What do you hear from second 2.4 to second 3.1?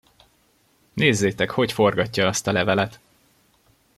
a levelet!